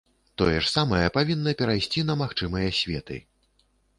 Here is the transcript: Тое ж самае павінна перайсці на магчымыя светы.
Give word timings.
Тое 0.41 0.53
ж 0.53 0.61
самае 0.77 1.03
павінна 1.17 1.53
перайсці 1.59 2.05
на 2.09 2.17
магчымыя 2.23 2.75
светы. 2.81 3.21